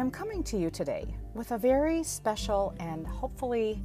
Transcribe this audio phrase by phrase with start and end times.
[0.00, 3.82] I'm coming to you today with a very special and hopefully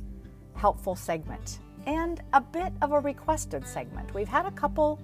[0.54, 4.14] helpful segment and a bit of a requested segment.
[4.14, 5.02] We've had a couple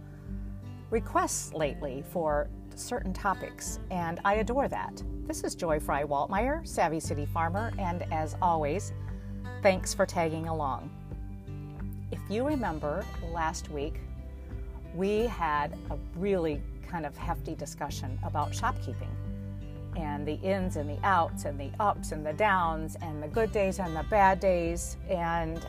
[0.89, 5.03] requests lately for certain topics, and I adore that.
[5.27, 8.93] This is Joy Fry Waltmeyer, Savvy City Farmer, and as always,
[9.61, 10.89] thanks for tagging along.
[12.13, 13.03] If you remember
[13.33, 13.99] last week,
[14.95, 19.13] we had a really kind of hefty discussion about shopkeeping
[19.95, 23.51] and the ins and the outs and the ups and the downs and the good
[23.51, 24.97] days and the bad days.
[25.09, 25.65] And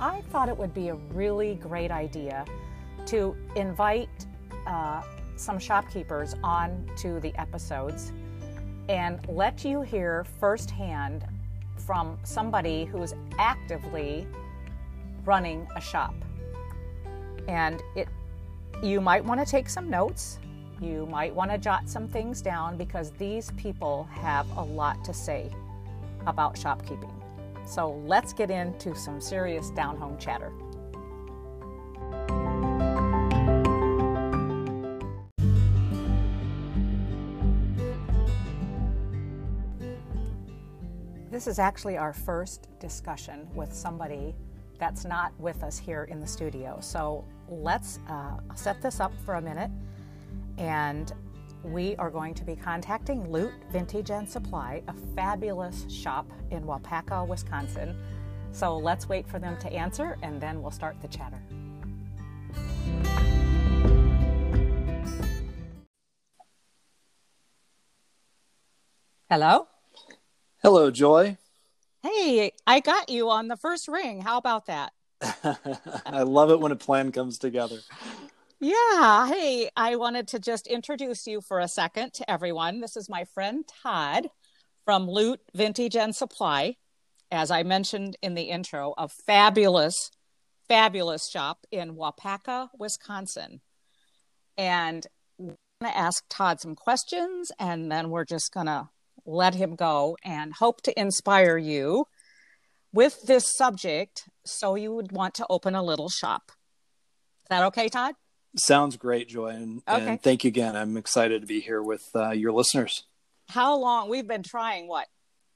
[0.00, 2.44] I thought it would be a really great idea
[3.06, 4.26] to invite
[4.66, 5.02] uh,
[5.36, 8.12] some shopkeepers on to the episodes
[8.88, 11.24] and let you hear firsthand
[11.76, 14.26] from somebody who's actively
[15.24, 16.14] running a shop.
[17.48, 18.08] And it
[18.82, 20.38] you might want to take some notes
[20.80, 25.14] you might want to jot some things down because these people have a lot to
[25.14, 25.50] say
[26.26, 27.12] about shopkeeping.
[27.66, 30.52] So let's get into some serious down home chatter.
[41.30, 44.34] This is actually our first discussion with somebody
[44.78, 46.78] that's not with us here in the studio.
[46.80, 49.70] So let's uh, set this up for a minute
[50.58, 51.12] and
[51.62, 57.26] we are going to be contacting Loot Vintage and Supply, a fabulous shop in Waupaca,
[57.26, 57.96] Wisconsin.
[58.52, 61.40] So let's wait for them to answer and then we'll start the chatter.
[69.30, 69.66] Hello?
[70.62, 71.38] Hello, Joy.
[72.02, 74.20] Hey, I got you on the first ring.
[74.20, 74.92] How about that?
[76.06, 77.78] I love it when a plan comes together.
[78.66, 79.28] Yeah.
[79.28, 82.80] Hey, I wanted to just introduce you for a second to everyone.
[82.80, 84.28] This is my friend Todd
[84.86, 86.76] from Loot Vintage and Supply.
[87.30, 90.10] As I mentioned in the intro, a fabulous,
[90.66, 93.60] fabulous shop in Waupaca, Wisconsin.
[94.56, 98.88] And we're going to ask Todd some questions and then we're just going to
[99.26, 102.06] let him go and hope to inspire you
[102.94, 106.44] with this subject so you would want to open a little shop.
[106.48, 108.14] Is that okay, Todd?
[108.56, 109.48] Sounds great, Joy.
[109.48, 110.06] And, okay.
[110.06, 110.76] and thank you again.
[110.76, 113.04] I'm excited to be here with uh, your listeners.
[113.48, 114.08] How long?
[114.08, 115.06] We've been trying, what,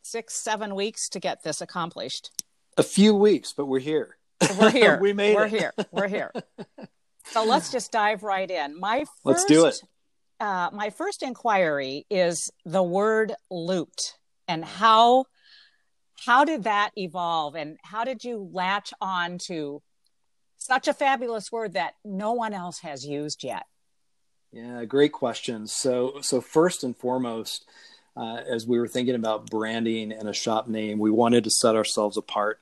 [0.03, 2.42] six, seven weeks to get this accomplished?
[2.76, 4.16] A few weeks, but we're here.
[4.59, 4.98] We're here.
[5.03, 5.53] we made we're it.
[5.53, 5.72] We're here.
[5.92, 6.32] We're here.
[7.26, 8.78] so let's just dive right in.
[8.78, 9.80] My first, let's do it.
[10.41, 14.16] Uh, my first inquiry is the word loot
[14.47, 15.25] and how
[16.25, 19.82] how did that evolve and how did you latch on to
[20.58, 23.66] such a fabulous word that no one else has used yet?
[24.52, 25.66] Yeah, great question.
[25.66, 27.66] So, so first and foremost,
[28.16, 31.76] uh, as we were thinking about branding and a shop name, we wanted to set
[31.76, 32.60] ourselves apart.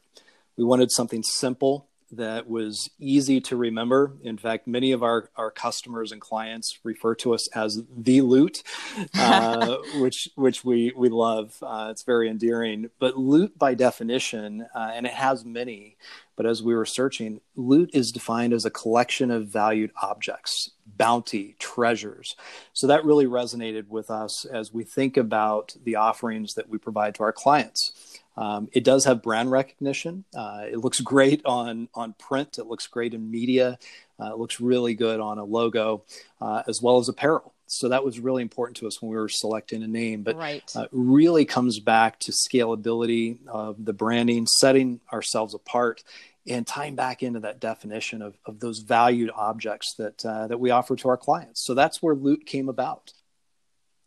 [0.56, 4.12] We wanted something simple that was easy to remember.
[4.22, 8.62] In fact, many of our, our customers and clients refer to us as the loot,
[9.14, 11.56] uh, which which we we love.
[11.62, 12.90] Uh, it's very endearing.
[12.98, 15.96] But loot, by definition, uh, and it has many.
[16.36, 21.56] But as we were searching, loot is defined as a collection of valued objects, bounty,
[21.58, 22.36] treasures.
[22.72, 27.14] So that really resonated with us as we think about the offerings that we provide
[27.16, 28.20] to our clients.
[28.36, 30.24] Um, it does have brand recognition.
[30.36, 32.58] Uh, it looks great on on print.
[32.58, 33.78] It looks great in media.
[34.20, 36.04] Uh, it looks really good on a logo,
[36.41, 37.54] uh, as well as apparel.
[37.66, 40.22] So that was really important to us when we were selecting a name.
[40.22, 40.62] But right.
[40.75, 46.03] Uh, really comes back to scalability of the branding, setting ourselves apart,
[46.47, 50.71] and tying back into that definition of, of those valued objects that uh, that we
[50.71, 51.65] offer to our clients.
[51.65, 53.12] So that's where Loot came about.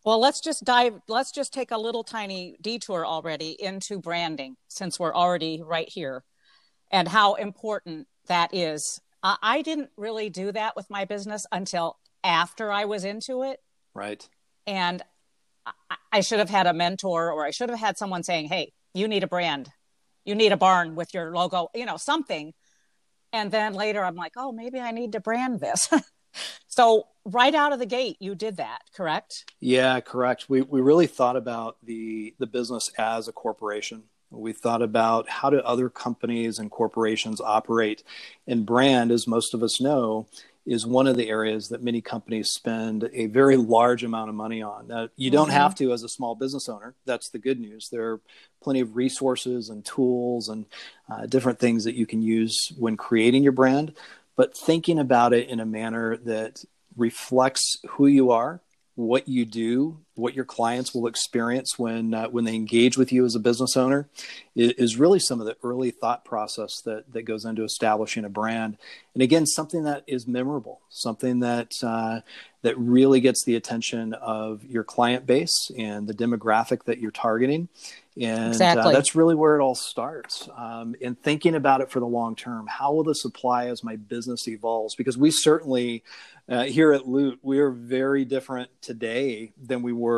[0.06, 4.98] Well, let's just dive, let's just take a little tiny detour already into branding since
[4.98, 6.24] we're already right here
[6.90, 9.02] and how important that is.
[9.22, 13.60] I didn't really do that with my business until after I was into it.
[13.94, 14.28] Right.
[14.68, 15.02] And
[15.66, 18.74] I, I should have had a mentor or I should have had someone saying, hey,
[18.94, 19.70] you need a brand,
[20.26, 22.54] you need a barn with your logo, you know, something.
[23.32, 25.90] And then later I'm like, oh, maybe I need to brand this.
[26.68, 31.08] so right out of the gate you did that correct yeah correct we, we really
[31.08, 36.60] thought about the the business as a corporation we thought about how do other companies
[36.60, 38.04] and corporations operate
[38.48, 40.28] and brand as most of us know
[40.66, 44.62] is one of the areas that many companies spend a very large amount of money
[44.62, 44.88] on.
[44.88, 45.58] Now, you don't mm-hmm.
[45.58, 46.96] have to as a small business owner.
[47.06, 47.90] That's the good news.
[47.90, 48.22] There are
[48.62, 50.66] plenty of resources and tools and
[51.10, 53.94] uh, different things that you can use when creating your brand
[54.40, 56.64] but thinking about it in a manner that
[56.96, 58.62] reflects who you are,
[58.96, 63.26] what you do, what your clients will experience when uh, when they engage with you
[63.26, 64.08] as a business owner,
[64.56, 68.30] is, is, really some of the early thought process that that goes into establishing a
[68.30, 68.78] brand.
[69.14, 72.22] And again, something that is memorable, something that uh,
[72.62, 77.70] that really gets the attention of your client base and the demographic that you're targeting.
[78.20, 78.90] And uh, exactly.
[78.90, 80.50] uh, that's really where it all starts.
[80.58, 83.96] Um, and thinking about it for the long term, how will this apply as my
[83.96, 84.96] business evolves?
[84.96, 86.04] Because we certainly,
[86.50, 90.09] uh, here at Loot, we are very different today than we were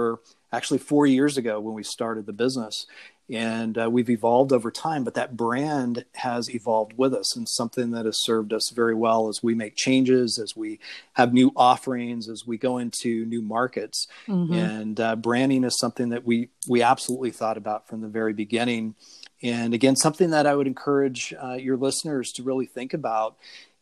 [0.54, 2.86] actually four years ago when we started the business.
[3.30, 7.92] And uh, we've evolved over time but that brand has evolved with us and something
[7.92, 10.80] that has served us very well as we make changes as we
[11.14, 14.08] have new offerings as we go into new markets.
[14.28, 14.54] Mm-hmm.
[14.54, 18.96] and uh, branding is something that we we absolutely thought about from the very beginning.
[19.42, 23.38] And again something that i would encourage uh, your listeners to really think about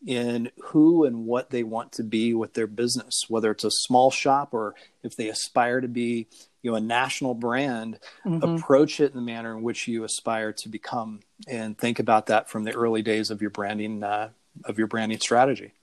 [0.05, 4.09] in who and what they want to be with their business whether it's a small
[4.09, 4.73] shop or
[5.03, 6.27] if they aspire to be
[6.61, 8.43] you know a national brand mm-hmm.
[8.43, 12.49] approach it in the manner in which you aspire to become and think about that
[12.49, 14.29] from the early days of your branding uh,
[14.65, 15.73] of your branding strategy.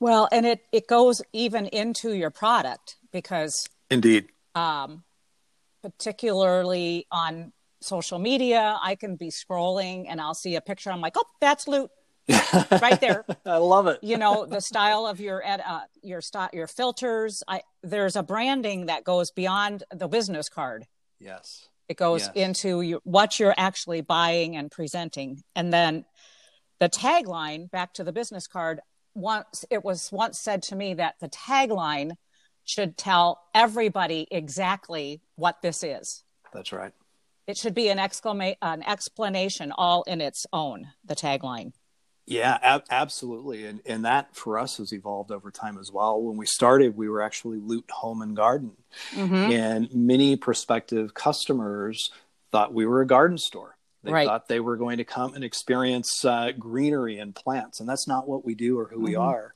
[0.00, 4.28] Well and it it goes even into your product because indeed.
[4.54, 5.04] um,
[5.82, 10.90] particularly on social media i can be scrolling and i'll see a picture.
[10.92, 11.90] I'm like oh that's loot
[12.28, 13.24] right there.
[13.46, 13.98] I love it.
[14.02, 17.42] you know the style of your uh, your style, your filters.
[17.48, 20.86] I there's a branding that goes beyond the business card.
[21.18, 21.68] Yes.
[21.88, 22.46] It goes yes.
[22.46, 26.04] into your, what you're actually buying and presenting, and then
[26.78, 27.70] the tagline.
[27.70, 28.80] Back to the business card.
[29.14, 32.12] Once it was once said to me that the tagline
[32.64, 36.22] should tell everybody exactly what this is.
[36.54, 36.92] That's right.
[37.46, 40.88] It should be an exclamation, an explanation all in its own.
[41.04, 41.72] The tagline.
[42.26, 46.22] Yeah, ab- absolutely, and and that for us has evolved over time as well.
[46.22, 48.72] When we started, we were actually Loot Home and Garden,
[49.12, 49.34] mm-hmm.
[49.34, 52.12] and many prospective customers
[52.52, 53.76] thought we were a garden store.
[54.04, 54.26] They right.
[54.26, 58.28] thought they were going to come and experience uh, greenery and plants, and that's not
[58.28, 59.04] what we do or who mm-hmm.
[59.04, 59.54] we are.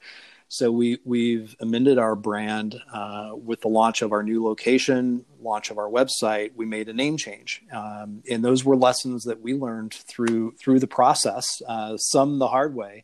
[0.48, 5.70] So we we've amended our brand uh, with the launch of our new location, launch
[5.70, 6.52] of our website.
[6.54, 10.80] We made a name change, um, and those were lessons that we learned through through
[10.80, 11.46] the process.
[11.66, 13.02] Uh, some the hard way,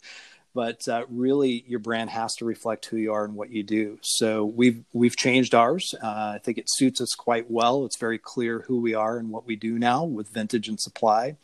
[0.55, 3.99] but uh, really your brand has to reflect who you are and what you do.
[4.03, 5.95] So we've we've changed ours.
[6.03, 7.85] Uh, I think it suits us quite well.
[7.85, 11.37] It's very clear who we are and what we do now with vintage and supply,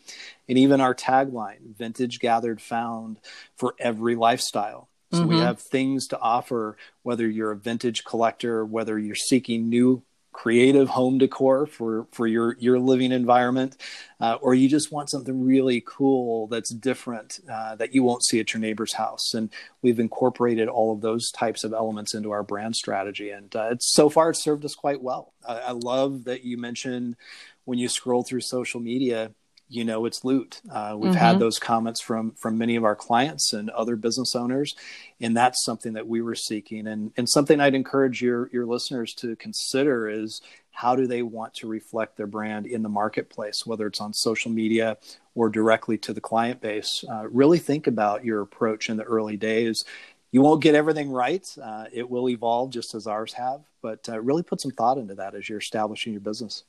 [0.48, 3.18] and even our tagline: "Vintage gathered, found
[3.56, 5.28] for every lifestyle." So mm-hmm.
[5.28, 10.02] we have things to offer, whether you're a vintage collector, whether you're seeking new
[10.38, 13.76] creative home decor for for your your living environment,
[14.20, 18.38] uh, or you just want something really cool that's different uh, that you won't see
[18.38, 19.34] at your neighbor's house.
[19.34, 19.50] And
[19.82, 23.92] we've incorporated all of those types of elements into our brand strategy, and uh, it's
[23.92, 25.32] so far it's served us quite well.
[25.46, 27.16] I, I love that you mentioned
[27.64, 29.32] when you scroll through social media
[29.68, 30.60] you know it's loot.
[30.70, 31.18] Uh, we've mm-hmm.
[31.18, 34.74] had those comments from from many of our clients and other business owners,
[35.20, 36.86] and that's something that we were seeking.
[36.86, 41.54] And and something I'd encourage your your listeners to consider is how do they want
[41.54, 44.96] to reflect their brand in the marketplace, whether it's on social media
[45.34, 47.04] or directly to the client base.
[47.10, 49.84] Uh, really think about your approach in the early days.
[50.30, 51.44] You won't get everything right.
[51.60, 55.16] Uh, it will evolve just as ours have, but uh, really put some thought into
[55.16, 56.64] that as you're establishing your business.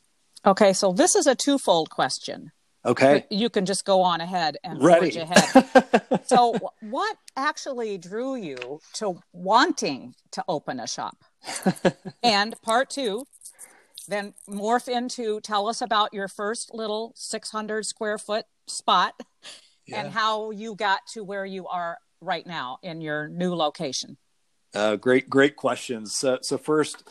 [0.45, 2.51] Okay, so this is a twofold question.
[2.85, 3.25] Okay.
[3.29, 5.11] You can just go on ahead and Ready.
[5.11, 6.21] forge ahead.
[6.25, 11.17] so, what actually drew you to wanting to open a shop?
[12.23, 13.25] and part two,
[14.07, 19.13] then morph into tell us about your first little 600 square foot spot
[19.85, 20.01] yeah.
[20.01, 24.17] and how you got to where you are right now in your new location.
[24.73, 26.15] Uh, great, great questions.
[26.15, 27.07] So, so first,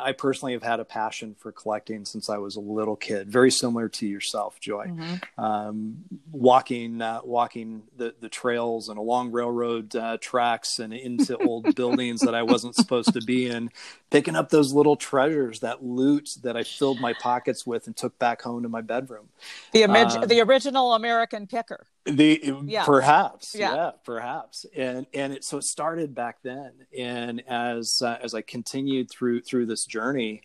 [0.00, 3.50] I personally have had a passion for collecting since I was a little kid, very
[3.50, 4.86] similar to yourself, Joy.
[4.86, 5.40] Mm-hmm.
[5.44, 5.96] Um,
[6.30, 12.20] walking, uh, walking the, the trails and along railroad uh, tracks and into old buildings
[12.22, 13.70] that I wasn't supposed to be in,
[14.10, 18.18] picking up those little treasures, that loot that I filled my pockets with and took
[18.18, 19.28] back home to my bedroom.
[19.72, 21.86] The, um, the original American picker.
[22.04, 22.84] The yeah.
[22.84, 23.74] perhaps, yeah.
[23.74, 23.90] yeah.
[24.04, 29.08] perhaps, and and it so it started back then, and as uh, as I continued
[29.08, 30.42] through through this journey,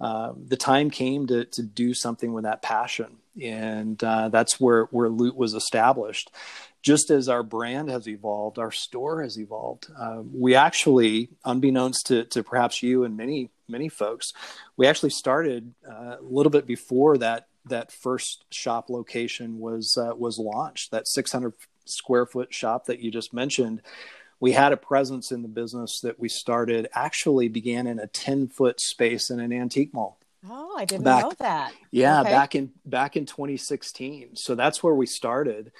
[0.00, 4.84] uh, the time came to to do something with that passion, and uh, that's where
[4.84, 6.30] where Loot was established.
[6.82, 9.88] Just as our brand has evolved, our store has evolved.
[9.98, 14.32] Uh, we actually, unbeknownst to to perhaps you and many many folks,
[14.76, 20.14] we actually started uh, a little bit before that that first shop location was uh,
[20.16, 20.90] was launched.
[20.90, 23.82] That 600 square foot shop that you just mentioned,
[24.40, 28.48] we had a presence in the business that we started actually began in a 10
[28.48, 30.18] foot space in an antique mall.
[30.48, 31.72] Oh, I didn't back, know that.
[31.90, 32.30] Yeah, okay.
[32.30, 34.36] back in back in 2016.
[34.36, 35.72] So that's where we started.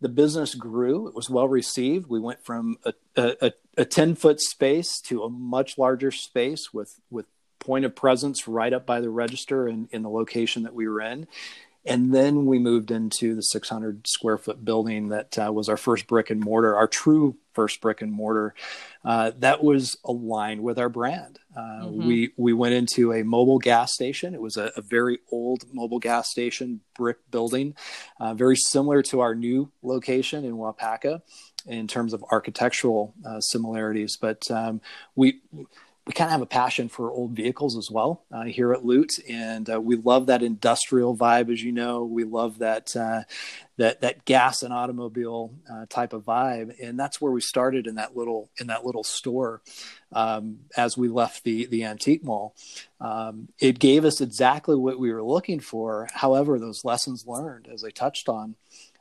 [0.00, 1.06] The business grew.
[1.06, 2.08] It was well received.
[2.08, 6.98] We went from a, a, a 10 foot space to a much larger space with
[7.10, 7.26] with
[7.62, 11.00] point of presence right up by the register in, in the location that we were
[11.00, 11.26] in.
[11.84, 16.06] And then we moved into the 600 square foot building that uh, was our first
[16.06, 18.54] brick and mortar, our true first brick and mortar.
[19.04, 21.40] Uh, that was aligned with our brand.
[21.56, 22.06] Uh, mm-hmm.
[22.06, 24.32] We we went into a Mobil gas station.
[24.32, 27.74] It was a, a very old Mobil gas station brick building,
[28.20, 31.22] uh, very similar to our new location in Waupaca
[31.66, 34.16] in terms of architectural uh, similarities.
[34.20, 34.80] But um,
[35.16, 35.40] we
[36.06, 39.12] we kind of have a passion for old vehicles as well uh, here at Loot,
[39.28, 41.52] and uh, we love that industrial vibe.
[41.52, 43.22] As you know, we love that uh,
[43.76, 47.94] that that gas and automobile uh, type of vibe, and that's where we started in
[47.96, 49.62] that little in that little store.
[50.12, 52.56] Um, as we left the the antique mall,
[53.00, 56.08] um, it gave us exactly what we were looking for.
[56.12, 58.56] However, those lessons learned, as I touched on.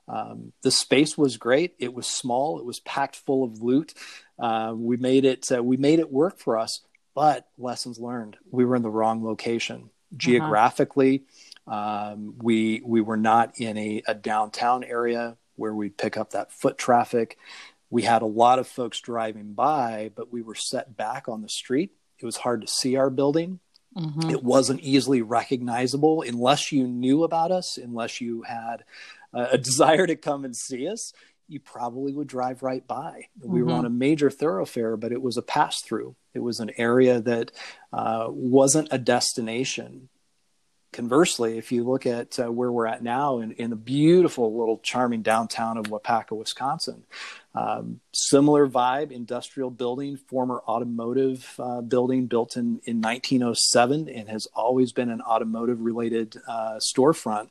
[0.07, 1.73] Um, the space was great.
[1.79, 2.59] It was small.
[2.59, 3.93] It was packed full of loot.
[4.37, 5.49] Uh, we made it.
[5.49, 6.81] Uh, we made it work for us
[7.13, 10.17] but lessons learned we were in the wrong location uh-huh.
[10.17, 11.23] geographically
[11.67, 12.11] uh-huh.
[12.13, 16.51] um, we we were not in a, a downtown area where we'd pick up that
[16.51, 17.37] foot traffic
[17.89, 21.49] we had a lot of folks driving by but we were set back on the
[21.49, 23.59] street it was hard to see our building
[23.95, 24.29] mm-hmm.
[24.29, 28.83] it wasn't easily recognizable unless you knew about us unless you had
[29.33, 31.13] a, a desire to come and see us
[31.47, 33.27] you probably would drive right by.
[33.39, 33.69] We mm-hmm.
[33.69, 36.15] were on a major thoroughfare, but it was a pass through.
[36.33, 37.51] It was an area that
[37.91, 40.09] uh, wasn't a destination.
[40.93, 44.77] Conversely, if you look at uh, where we're at now in, in the beautiful little
[44.79, 47.05] charming downtown of Waupaca, Wisconsin,
[47.55, 54.47] um, similar vibe, industrial building, former automotive uh, building built in, in 1907 and has
[54.53, 57.49] always been an automotive related uh, storefront.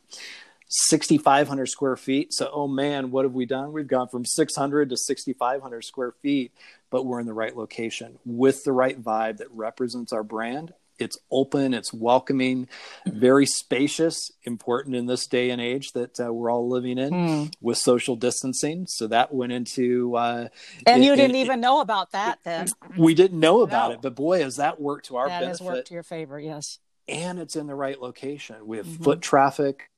[0.71, 2.33] 6,500 square feet.
[2.33, 3.73] So, oh man, what have we done?
[3.73, 6.53] We've gone from 600 to 6,500 square feet,
[6.91, 10.73] but we're in the right location with the right vibe that represents our brand.
[11.01, 12.69] It's open, it's welcoming,
[13.07, 17.53] very spacious, important in this day and age that uh, we're all living in mm.
[17.61, 18.87] with social distancing.
[18.87, 20.15] So that went into.
[20.15, 20.49] Uh,
[20.87, 22.69] and it, you didn't it, even know about that then.
[22.99, 23.95] We didn't know about no.
[23.95, 25.59] it, but boy, has that worked to our that benefit.
[25.59, 26.79] That has worked to your favor, yes.
[27.09, 28.67] And it's in the right location.
[28.67, 29.03] We have mm-hmm.
[29.03, 29.90] foot traffic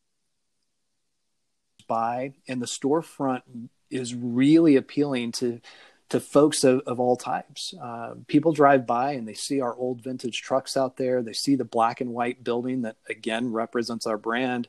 [1.93, 3.43] by, and the storefront
[3.91, 5.61] is really appealing to
[6.09, 7.75] to folks of, of all types.
[7.83, 11.23] Uh, people drive by and they see our old vintage trucks out there.
[11.23, 14.69] They see the black and white building that again represents our brand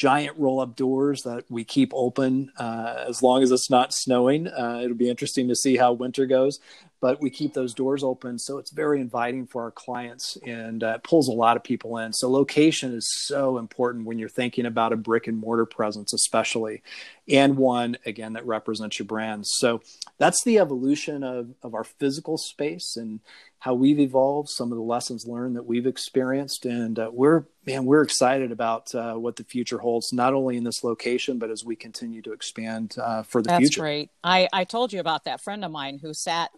[0.00, 4.48] giant roll up doors that we keep open uh, as long as it's not snowing.
[4.48, 6.58] Uh, it'll be interesting to see how winter goes,
[7.00, 8.38] but we keep those doors open.
[8.38, 12.12] So it's very inviting for our clients and uh, pulls a lot of people in.
[12.12, 16.82] So location is so important when you're thinking about a brick and mortar presence, especially,
[17.28, 19.46] and one, again, that represents your brand.
[19.46, 19.80] So
[20.18, 23.20] that's the evolution of, of our physical space and
[23.60, 27.84] how we've evolved, some of the lessons learned that we've experienced, and uh, we're man,
[27.84, 31.62] we're excited about uh, what the future holds, not only in this location, but as
[31.62, 33.80] we continue to expand uh, for the That's future.
[33.80, 34.10] That's great.
[34.24, 36.50] I I told you about that friend of mine who sat,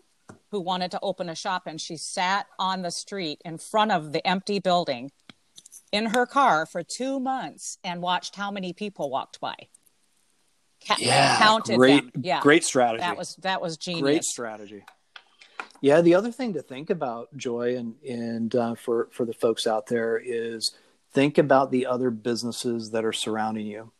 [0.52, 4.12] who wanted to open a shop, and she sat on the street in front of
[4.12, 5.10] the empty building,
[5.90, 9.56] in her car for two months, and watched how many people walked by.
[10.86, 12.22] Ca- yeah, counted great, them.
[12.22, 13.00] Yeah, great strategy.
[13.00, 14.02] That was that was genius.
[14.02, 14.84] Great strategy.
[15.80, 19.66] Yeah, the other thing to think about, Joy, and and uh, for for the folks
[19.66, 20.72] out there is
[21.12, 23.90] think about the other businesses that are surrounding you.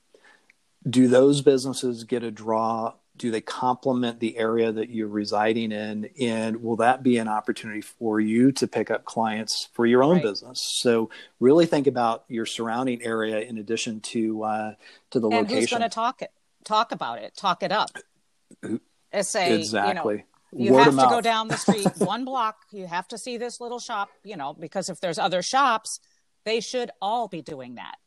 [0.89, 2.95] Do those businesses get a draw?
[3.23, 6.11] Do they complement the area that you're residing in?
[6.21, 10.14] And will that be an opportunity for you to pick up clients for your own
[10.14, 10.25] right.
[10.25, 10.61] business?
[10.61, 14.75] So really think about your surrounding area in addition to uh,
[15.12, 15.38] to the location.
[15.38, 15.61] and location.
[15.61, 16.33] who's going to talk it?
[16.64, 17.37] Talk about it.
[17.37, 17.91] Talk it up.
[19.21, 20.25] Say exactly.
[20.52, 22.57] You know, you Word have to go down the street one block.
[22.73, 26.00] You have to see this little shop, you know, because if there's other shops,
[26.45, 27.99] they should all be doing that.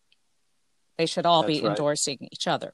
[0.97, 1.69] They should all that's be right.
[1.69, 2.73] endorsing each other.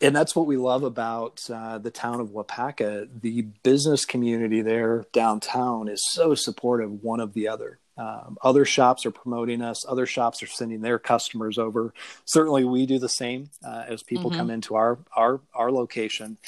[0.00, 3.08] And that's what we love about uh, the town of Waupaca.
[3.20, 7.78] The business community there downtown is so supportive one of the other.
[7.96, 9.84] Um, other shops are promoting us.
[9.88, 11.92] Other shops are sending their customers over.
[12.26, 14.38] Certainly, we do the same uh, as people mm-hmm.
[14.38, 16.38] come into our our our location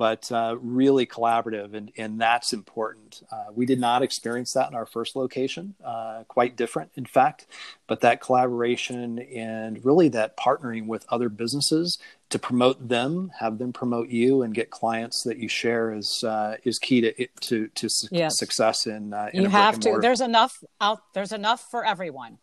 [0.00, 3.22] but uh, really collaborative, and, and that's important.
[3.30, 7.46] Uh, we did not experience that in our first location, uh, quite different, in fact,
[7.86, 11.98] but that collaboration and really that partnering with other businesses
[12.30, 16.56] to promote them, have them promote you, and get clients that you share is uh,
[16.64, 18.38] is key to to to su- yes.
[18.38, 19.12] success in.
[19.12, 19.98] Uh, in you have to.
[20.00, 21.00] There's enough out.
[21.12, 22.38] There's enough for everyone.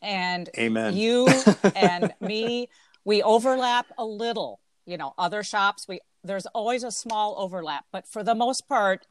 [0.00, 0.96] And Amen.
[0.96, 1.28] you
[1.76, 2.68] and me,
[3.04, 4.58] we overlap a little.
[4.84, 9.06] You know, other shops we there's always a small overlap, but for the most part,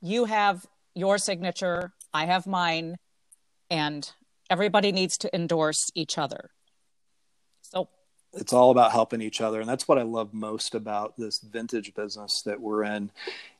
[0.00, 2.96] you have your signature, I have mine,
[3.70, 4.10] and
[4.50, 6.50] everybody needs to endorse each other.
[8.36, 9.60] It's all about helping each other.
[9.60, 13.10] And that's what i love most about this vintage business that we're in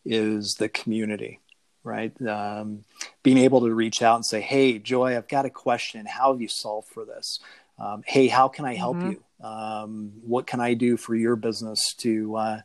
[0.04, 1.40] is the community
[1.84, 2.18] right?
[2.26, 2.84] Um,
[3.22, 6.06] being able to reach out and say hey joy i've got a question.
[6.06, 7.38] How have you solved for this?
[7.78, 9.10] Um, hey how can i help mm-hmm.
[9.10, 9.46] you?
[9.46, 12.60] Um, what can i do for your business to uh,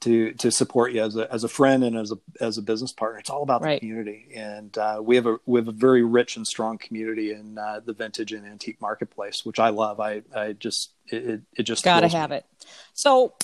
[0.00, 2.92] to to support you as a as a friend and as a as a business
[2.92, 3.18] partner.
[3.18, 3.80] It's all about right.
[3.80, 7.32] the community, and uh, we have a we have a very rich and strong community
[7.32, 10.00] in uh, the vintage and antique marketplace, which I love.
[10.00, 12.36] I I just it it just got to have me.
[12.36, 12.46] it.
[12.94, 13.34] So,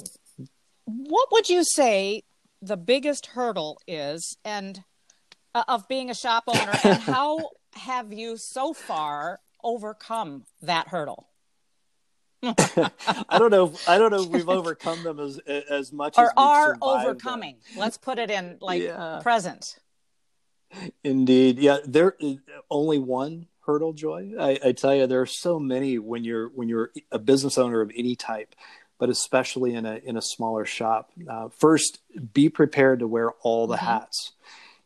[0.84, 2.23] what would you say
[2.62, 4.84] the biggest hurdle is, and
[5.54, 11.26] uh, of being a shop owner, and how have you so far overcome that hurdle?
[12.48, 13.72] I don't know.
[13.86, 17.56] I don't know if we've overcome them as as much or as are overcoming.
[17.70, 17.80] Them.
[17.80, 19.20] Let's put it in like yeah.
[19.22, 19.78] present.
[21.02, 21.78] Indeed, yeah.
[21.84, 22.38] There is
[22.70, 24.32] only one hurdle, Joy.
[24.38, 27.80] I, I tell you, there are so many when you're when you're a business owner
[27.80, 28.54] of any type,
[28.98, 31.10] but especially in a in a smaller shop.
[31.28, 32.00] Uh, first,
[32.32, 33.86] be prepared to wear all the mm-hmm.
[33.86, 34.32] hats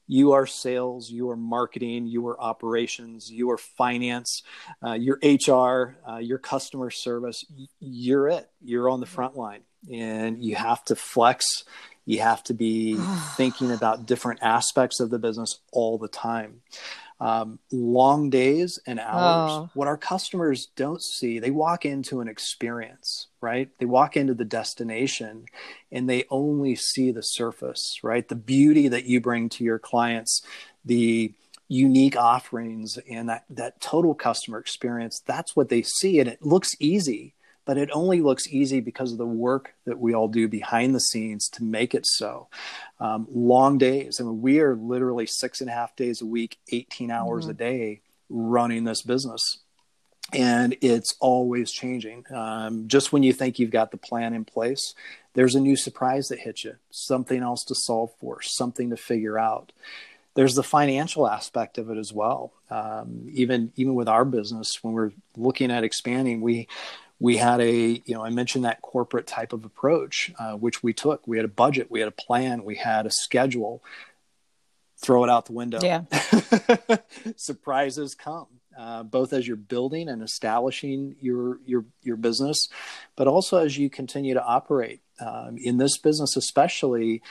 [0.09, 4.43] you are sales, you are marketing, you are operations, you are finance,
[4.85, 7.45] uh, your HR, uh, your customer service.
[7.79, 8.49] You're it.
[8.62, 9.61] You're on the front line,
[9.93, 11.45] and you have to flex.
[12.07, 12.97] You have to be
[13.37, 16.62] thinking about different aspects of the business all the time
[17.21, 19.51] um, long days and hours.
[19.51, 19.71] Oh.
[19.75, 23.71] What our customers don't see, they walk into an experience, right?
[23.79, 25.47] They walk into the destination
[25.91, 28.29] and they only see the surface, right?
[28.29, 30.43] The beauty that you bring to your clients,
[30.85, 31.33] the
[31.69, 36.71] unique offerings and that that total customer experience that's what they see and it looks
[36.81, 37.35] easy
[37.68, 41.00] but it only looks easy because of the work that we all do behind the
[41.00, 42.48] scenes to make it so.
[42.98, 44.16] Um, long days.
[44.18, 47.50] I mean, we are literally six and a half days a week, 18 hours mm-hmm.
[47.50, 48.00] a day
[48.31, 49.59] running this business.
[50.33, 52.24] And it's always changing.
[52.35, 54.94] Um, just when you think you've got the plan in place,
[55.35, 59.38] there's a new surprise that hits you, something else to solve for, something to figure
[59.38, 59.72] out
[60.35, 62.52] there's the financial aspect of it as well.
[62.70, 66.68] Um, even even with our business, when we're looking at expanding, we
[67.20, 70.92] we had a you know i mentioned that corporate type of approach uh, which we
[70.92, 71.26] took.
[71.26, 73.83] We had a budget we had a plan we had a schedule.
[75.00, 75.78] Throw it out the window.
[75.81, 76.02] Yeah.
[77.37, 82.68] Surprises come uh, both as you're building and establishing your your your business
[83.16, 85.00] but also as you continue to operate.
[85.20, 87.22] Um, in this business especially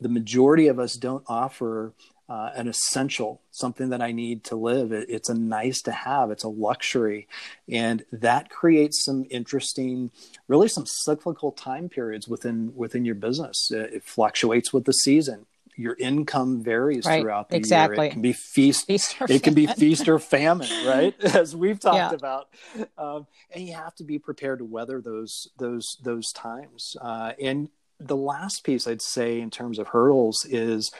[0.00, 1.94] the majority of us don't offer
[2.28, 4.92] uh, an essential, something that I need to live.
[4.92, 7.28] It, it's a nice to have, it's a luxury.
[7.68, 10.10] And that creates some interesting,
[10.48, 13.70] really some cyclical time periods within within your business.
[13.70, 15.46] It, it fluctuates with the season.
[15.76, 17.20] Your income varies right.
[17.20, 17.96] throughout the exactly.
[17.96, 18.06] year.
[18.06, 21.14] It can be feast, feast it can be feast or famine, right?
[21.34, 22.12] As we've talked yeah.
[22.12, 22.48] about,
[22.96, 26.96] um, and you have to be prepared to weather those those those times.
[27.00, 30.92] Uh, and the last piece I'd say in terms of hurdles is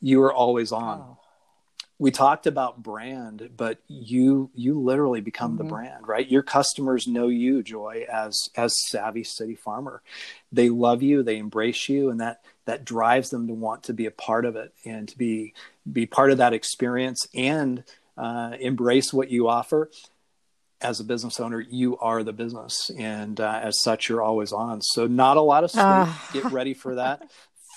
[0.00, 1.00] you are always on.
[1.00, 1.16] Oh.
[1.98, 5.64] We talked about brand, but you you literally become mm-hmm.
[5.64, 6.26] the brand, right?
[6.26, 10.00] Your customers know you, Joy, as as savvy city farmer.
[10.50, 14.06] They love you, they embrace you, and that that drives them to want to be
[14.06, 15.52] a part of it and to be
[15.90, 17.84] be part of that experience and
[18.16, 19.90] uh, embrace what you offer
[20.82, 24.80] as a business owner, you are the business, and uh, as such, you're always on.
[24.80, 25.70] So, not a lot of
[26.32, 26.42] sleep.
[26.42, 27.30] Get ready for that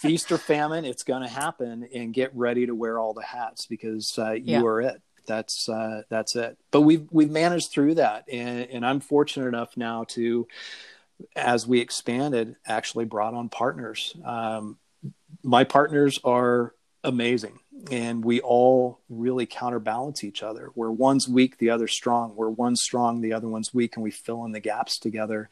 [0.03, 3.65] feast or famine, it's going to happen, and get ready to wear all the hats
[3.65, 4.61] because uh, you yeah.
[4.61, 5.01] are it.
[5.25, 6.57] That's uh, that's it.
[6.71, 10.47] But we've we've managed through that, and, and I'm fortunate enough now to,
[11.35, 14.13] as we expanded, actually brought on partners.
[14.23, 14.77] Um,
[15.41, 17.59] my partners are amazing
[17.91, 22.81] and we all really counterbalance each other where one's weak the other's strong where one's
[22.81, 25.49] strong the other one's weak and we fill in the gaps together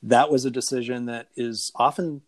[0.00, 2.22] that was a decision that is often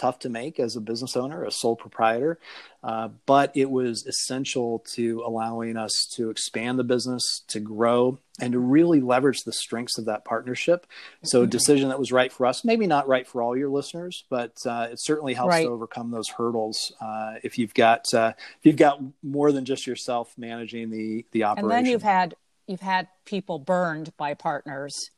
[0.00, 2.38] tough to make as a business owner, a sole proprietor,
[2.82, 8.54] uh, but it was essential to allowing us to expand the business, to grow, and
[8.54, 10.86] to really leverage the strengths of that partnership.
[11.22, 11.50] So, a mm-hmm.
[11.50, 14.88] decision that was right for us, maybe not right for all your listeners, but uh,
[14.90, 15.64] it certainly helps right.
[15.64, 19.86] to overcome those hurdles uh, if you've got uh, if you've got more than just
[19.86, 21.70] yourself managing the the operation.
[21.70, 22.34] And then you've had
[22.66, 25.10] you've had people burned by partners.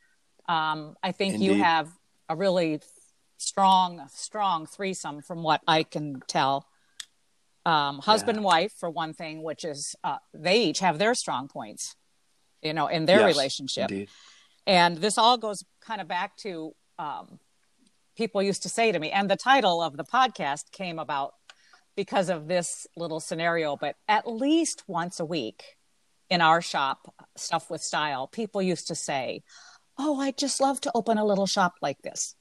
[0.49, 1.47] Um, I think Indeed.
[1.47, 1.89] you have
[2.29, 2.81] a really
[3.43, 6.67] strong, strong threesome from what I can tell.
[7.65, 8.39] Um, husband yeah.
[8.39, 11.95] and wife, for one thing, which is uh, they each have their strong points,
[12.61, 13.91] you know, in their yes, relationship.
[13.91, 14.09] Indeed.
[14.67, 17.39] And this all goes kind of back to um,
[18.17, 21.35] people used to say to me, and the title of the podcast came about
[21.97, 25.77] because of this little scenario, but at least once a week
[26.31, 29.43] in our shop, Stuff with Style, people used to say,
[29.99, 32.35] Oh, I'd just love to open a little shop like this.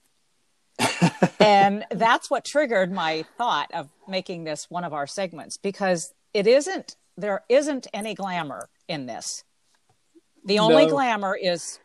[1.40, 6.48] And that's what triggered my thought of making this one of our segments because it
[6.48, 9.44] isn't there isn't any glamour in this.
[10.46, 10.92] The only no.
[10.94, 11.80] glamour is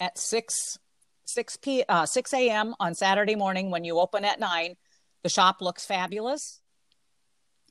[0.00, 0.78] at 6
[1.24, 2.74] 6 p uh, 6 a.m.
[2.78, 4.76] on Saturday morning when you open at 9
[5.22, 6.60] the shop looks fabulous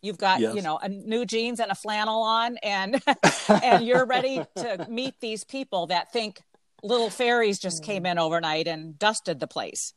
[0.02, 0.56] you've got yes.
[0.56, 3.02] you know a new jeans and a flannel on and
[3.64, 6.42] and you're ready to meet these people that think
[6.86, 8.12] little fairies just came mm.
[8.12, 9.94] in overnight and dusted the place.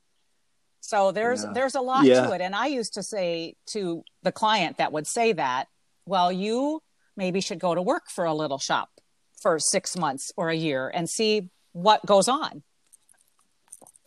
[0.81, 1.53] So there's yeah.
[1.53, 2.27] there's a lot yeah.
[2.27, 2.41] to it.
[2.41, 5.69] And I used to say to the client that would say that,
[6.07, 6.81] well, you
[7.17, 8.89] maybe should go to work for a little shop
[9.43, 12.63] for six months or a year and see what goes on.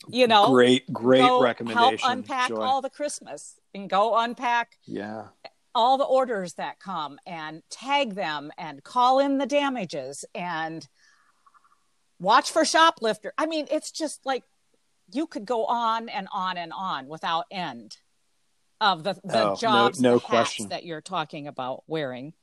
[0.07, 1.99] You know, great, great recommendation.
[1.99, 2.55] Help unpack Joy.
[2.55, 4.71] all the Christmas and go unpack.
[4.85, 5.27] Yeah.
[5.75, 10.85] All the orders that come and tag them and call in the damages and
[12.21, 13.33] watch for shoplifter.
[13.37, 14.43] I mean, it's just like
[15.11, 17.97] you could go on and on and on without end
[18.79, 20.69] of the, the oh, jobs no, no question.
[20.69, 22.33] that you're talking about wearing.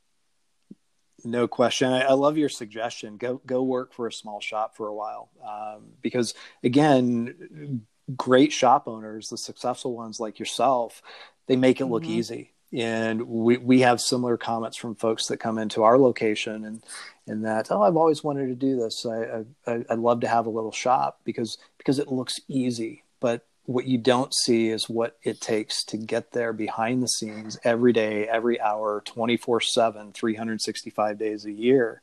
[1.23, 1.91] No question.
[1.91, 3.17] I, I, love your suggestion.
[3.17, 7.81] Go go work for a small shop for a while, um, because again,
[8.15, 11.01] great shop owners, the successful ones like yourself,
[11.47, 12.13] they make it look mm-hmm.
[12.13, 16.83] easy and we, we have similar comments from folks that come into our location and
[17.29, 19.05] and that oh I've always wanted to do this.
[19.05, 23.03] I, I I'd love to have a little shop because because it looks easy.
[23.19, 27.59] But what you don't see is what it takes to get there behind the scenes
[27.63, 32.01] every day every hour 24 7 365 days a year.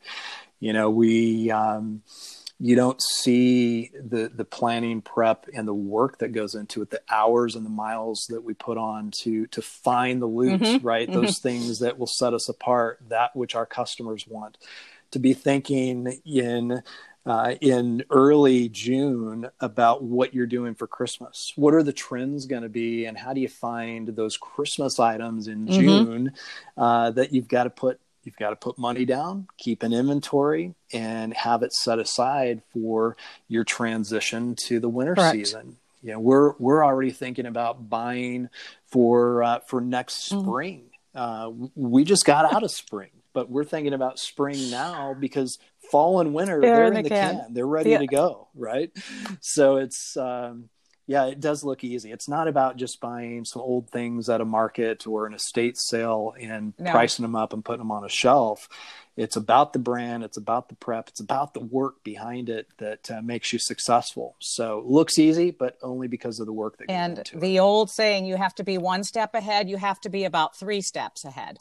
[0.61, 2.03] You know we um,
[2.59, 7.03] you don't see the the planning prep and the work that goes into it the
[7.11, 10.87] hours and the miles that we put on to to find the loops mm-hmm.
[10.87, 11.09] right?
[11.09, 11.21] Mm-hmm.
[11.21, 14.57] those things that will set us apart that which our customers want
[15.17, 16.83] to be thinking in
[17.25, 21.53] uh, in early June about what you're doing for Christmas.
[21.57, 25.49] What are the trends going to be, and how do you find those Christmas items
[25.49, 25.81] in mm-hmm.
[25.81, 26.33] June
[26.77, 30.75] uh, that you've got to put you've got to put money down, keep an inventory,
[30.93, 33.17] and have it set aside for
[33.49, 35.33] your transition to the winter Correct.
[35.33, 35.77] season.
[36.03, 38.51] You know, we're we're already thinking about buying
[38.87, 40.47] for uh, for next mm-hmm.
[40.47, 40.83] spring.
[41.15, 45.59] Uh, we just got out of spring, but we're thinking about spring now because
[45.91, 47.35] fall and winter they're, they're in, the, the can.
[47.37, 47.53] can.
[47.53, 47.99] They're ready yeah.
[47.99, 48.91] to go, right?
[49.41, 50.71] So it's um,
[51.07, 52.11] yeah, it does look easy.
[52.11, 56.33] It's not about just buying some old things at a market or an estate sale
[56.41, 56.91] and no.
[56.91, 58.71] pricing them up and putting them on a shelf.
[59.19, 63.11] It's about the brand, it's about the prep, it's about the work behind it that
[63.11, 64.37] uh, makes you successful.
[64.41, 67.61] So, looks easy, but only because of the work that and goes into the it.
[67.61, 70.81] old saying, you have to be one step ahead, you have to be about three
[70.81, 71.59] steps ahead.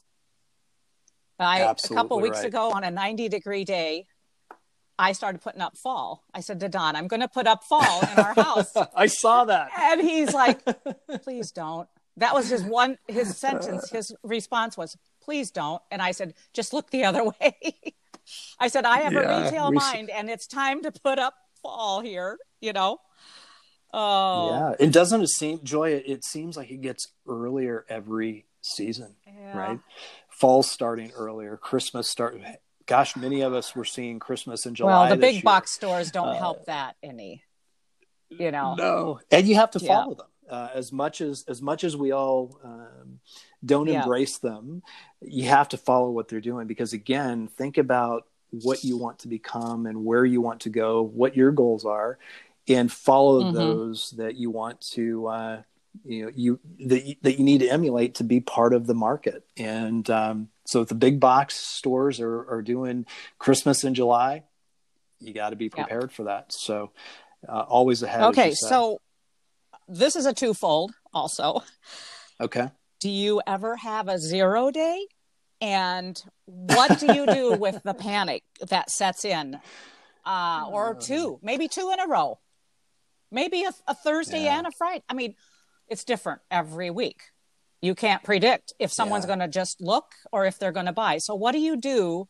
[1.39, 2.47] I, Absolutely a couple weeks right.
[2.47, 4.05] ago on a 90 degree day,
[4.97, 6.23] I started putting up fall.
[6.33, 8.71] I said to Don, I'm going to put up fall in our house.
[8.95, 9.69] I saw that.
[9.77, 10.61] And he's like,
[11.23, 11.87] please don't.
[12.17, 13.89] That was his one, his sentence.
[13.89, 15.81] His response was, please don't.
[15.91, 17.75] And I said, just look the other way.
[18.59, 21.99] I said, I have yeah, a retail mind and it's time to put up fall
[21.99, 22.99] here, you know?
[23.93, 24.49] Oh.
[24.79, 24.85] Yeah.
[24.87, 29.57] It doesn't it seem, Joy, it seems like it gets earlier every season, yeah.
[29.57, 29.79] right?
[30.35, 32.41] Fall starting earlier, Christmas start
[32.85, 34.91] gosh, many of us were seeing Christmas in July.
[34.91, 35.43] Well, the big year.
[35.43, 37.43] box stores don't uh, help that any.
[38.29, 40.17] You know, no, and you have to follow yeah.
[40.17, 40.27] them.
[40.47, 43.19] Uh, as much as as much as we all um,
[43.63, 44.01] don't yeah.
[44.01, 44.83] embrace them,
[45.21, 49.27] you have to follow what they're doing because again, think about what you want to
[49.27, 52.17] become and where you want to go, what your goals are,
[52.67, 53.55] and follow mm-hmm.
[53.55, 55.27] those that you want to.
[55.27, 55.61] Uh,
[56.03, 59.45] you know, you that, that you need to emulate to be part of the market,
[59.57, 63.05] and um, so if the big box stores are, are doing
[63.37, 64.43] Christmas in July,
[65.19, 66.51] you got to be prepared for that.
[66.51, 66.91] So
[67.47, 68.23] uh, always ahead.
[68.23, 68.99] Okay, so
[69.87, 71.61] this is a twofold also.
[72.41, 72.69] Okay.
[72.99, 75.07] Do you ever have a zero day?
[75.61, 79.59] And what do you do with the panic that sets in?
[80.25, 82.39] Uh, or two, maybe two in a row,
[83.31, 84.57] maybe a, a Thursday yeah.
[84.57, 85.03] and a Friday.
[85.07, 85.35] I mean,
[85.87, 87.21] it's different every week.
[87.81, 89.35] You can't predict if someone's yeah.
[89.35, 91.19] going to just look or if they're going to buy.
[91.19, 92.27] So, what do you do?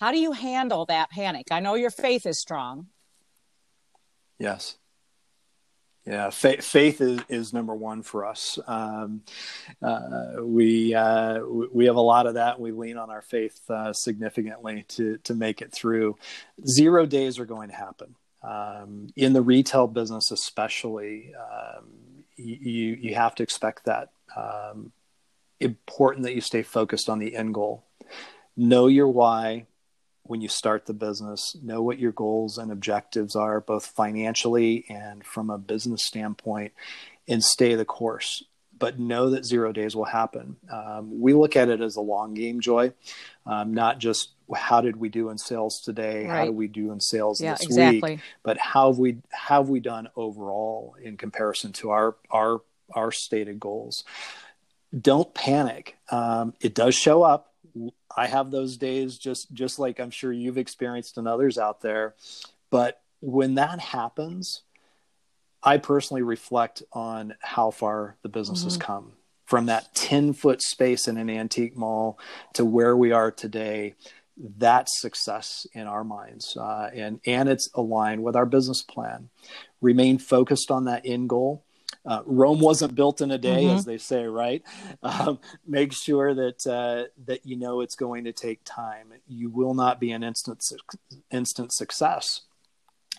[0.00, 1.48] How do you handle that panic?
[1.50, 2.86] I know your faith is strong.
[4.38, 4.76] Yes.
[6.06, 8.58] Yeah, faith, faith is, is number one for us.
[8.66, 9.22] Um,
[9.82, 11.40] uh, we uh,
[11.72, 12.60] we have a lot of that.
[12.60, 16.16] We lean on our faith uh, significantly to to make it through.
[16.66, 21.32] Zero days are going to happen um, in the retail business, especially.
[21.34, 24.10] Um, you you have to expect that.
[24.36, 24.92] Um,
[25.60, 27.84] important that you stay focused on the end goal.
[28.56, 29.66] Know your why
[30.24, 31.56] when you start the business.
[31.62, 36.72] Know what your goals and objectives are, both financially and from a business standpoint,
[37.28, 38.44] and stay the course.
[38.76, 40.56] But know that zero days will happen.
[40.70, 42.92] Um, we look at it as a long game, Joy,
[43.46, 46.38] um, not just how did we do in sales today, right.
[46.38, 48.12] how do we do in sales yeah, this exactly.
[48.14, 52.60] week, but how have we have we done overall in comparison to our our
[52.92, 54.04] our stated goals.
[54.98, 55.96] Don't panic.
[56.10, 57.52] Um, it does show up.
[58.16, 62.14] I have those days just just like I'm sure you've experienced and others out there.
[62.70, 64.62] But when that happens,
[65.62, 68.68] I personally reflect on how far the business mm-hmm.
[68.68, 69.12] has come
[69.46, 72.18] from that 10 foot space in an antique mall
[72.54, 73.94] to where we are today.
[74.36, 79.28] That's success in our minds, uh, and and it's aligned with our business plan.
[79.80, 81.64] Remain focused on that end goal
[82.06, 83.76] uh, Rome wasn't built in a day, mm-hmm.
[83.76, 84.62] as they say, right?
[85.02, 89.12] Um, make sure that uh, that you know it's going to take time.
[89.28, 90.62] You will not be an instant
[91.30, 92.42] instant success.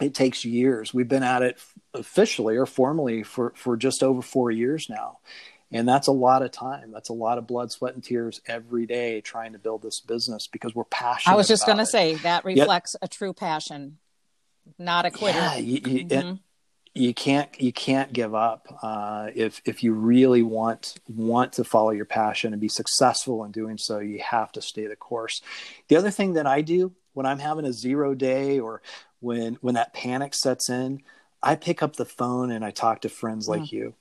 [0.01, 0.93] It takes years.
[0.93, 1.59] We've been at it
[1.93, 5.19] officially or formally for for just over four years now,
[5.75, 6.91] and that's a lot of time.
[6.91, 10.47] That's a lot of blood, sweat, and tears every day trying to build this business
[10.47, 11.33] because we're passionate.
[11.33, 13.97] I was just going to say that reflects a true passion,
[14.79, 15.39] not a quitter.
[15.39, 16.33] Yeah, you, you, mm-hmm
[16.95, 21.91] you can't you can't give up uh, if if you really want want to follow
[21.91, 23.99] your passion and be successful in doing so.
[23.99, 25.41] You have to stay the course.
[25.89, 28.81] The other thing that I do when I'm having a zero day or
[29.19, 31.01] when when that panic sets in,
[31.43, 33.93] I pick up the phone and I talk to friends like you.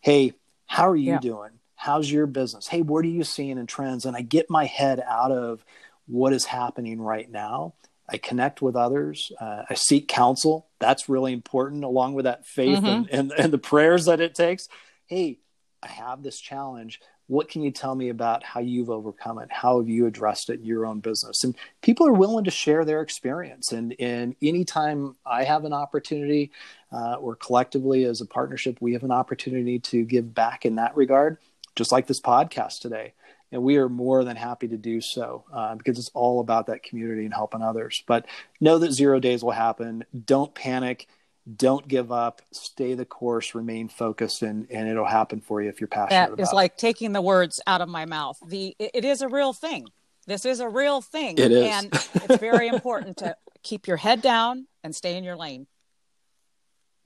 [0.00, 0.32] Hey,
[0.68, 1.18] how are you yeah.
[1.18, 1.50] doing?
[1.74, 2.68] How's your business?
[2.68, 4.04] Hey, what are you seeing in trends?
[4.04, 5.64] And I get my head out of
[6.06, 7.74] what is happening right now
[8.08, 9.30] I connect with others.
[9.38, 10.66] Uh, I seek counsel.
[10.78, 12.86] That's really important, along with that faith mm-hmm.
[12.86, 14.68] and, and, and the prayers that it takes.
[15.06, 15.38] Hey,
[15.82, 17.00] I have this challenge.
[17.26, 19.48] What can you tell me about how you've overcome it?
[19.50, 21.44] How have you addressed it in your own business?
[21.44, 23.72] And people are willing to share their experience.
[23.72, 26.50] And, and anytime I have an opportunity,
[26.90, 30.96] uh, or collectively as a partnership, we have an opportunity to give back in that
[30.96, 31.36] regard,
[31.76, 33.12] just like this podcast today
[33.52, 36.82] and we are more than happy to do so uh, because it's all about that
[36.82, 38.02] community and helping others.
[38.06, 38.26] But
[38.60, 40.04] know that zero days will happen.
[40.26, 41.08] Don't panic.
[41.56, 42.42] Don't give up.
[42.52, 43.54] Stay the course.
[43.54, 46.36] Remain focused, and, and it'll happen for you if you're passionate.
[46.36, 48.38] That is like taking the words out of my mouth.
[48.46, 49.86] The it, it is a real thing.
[50.26, 51.38] This is a real thing.
[51.38, 55.36] It is, and it's very important to keep your head down and stay in your
[55.36, 55.66] lane.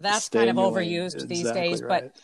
[0.00, 1.28] That's stay kind of overused lane.
[1.28, 2.02] these exactly days, right.
[2.02, 2.20] but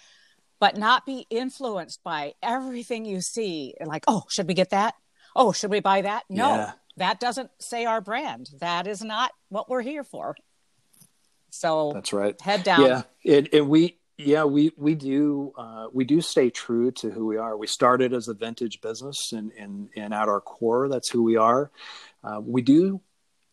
[0.61, 3.75] but not be influenced by everything you see.
[3.85, 4.95] Like, oh, should we get that?
[5.37, 6.25] Oh, should we buy that?
[6.29, 6.73] No, yeah.
[6.97, 8.51] that doesn't say our brand.
[8.59, 10.35] That is not what we're here for.
[11.51, 12.41] So that's right.
[12.41, 12.87] Head down.
[12.87, 17.27] Yeah, and, and we yeah we we do uh, we do stay true to who
[17.27, 17.57] we are.
[17.57, 21.37] We started as a vintage business, and and and at our core, that's who we
[21.37, 21.71] are.
[22.23, 23.01] Uh, we do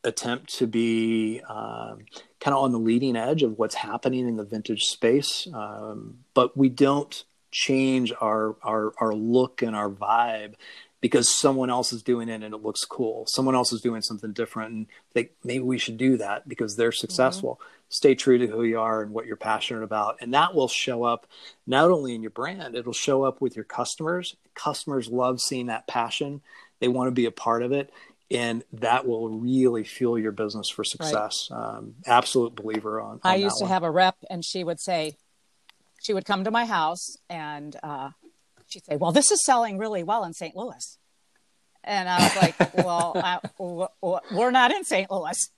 [0.03, 2.05] attempt to be um,
[2.39, 6.55] kind of on the leading edge of what's happening in the vintage space, um, but
[6.55, 10.55] we don't change our, our our look and our vibe
[11.06, 13.28] because someone else is doing it and it looks cool.
[13.28, 16.91] Someone else is doing something different and think maybe we should do that because they're
[16.91, 17.60] successful.
[17.62, 17.70] Mm-hmm.
[17.89, 20.18] Stay true to who you are and what you're passionate about.
[20.20, 21.28] And that will show up
[21.68, 24.36] not only in your brand, it'll show up with your customers.
[24.56, 26.41] Customers love seeing that passion.
[26.80, 27.94] They want to be a part of it
[28.32, 31.50] and that will really fuel your business for success.
[31.52, 31.78] Right.
[31.78, 33.12] Um, absolute believer on.
[33.12, 33.72] on I used to one.
[33.74, 35.18] have a rep, and she would say,
[36.02, 38.10] she would come to my house, and uh,
[38.75, 40.55] she'd say, "Well, this is selling really well in St.
[40.55, 40.97] Louis,"
[41.83, 45.09] and I was like, "Well, I, w- w- we're not in St.
[45.09, 45.49] Louis."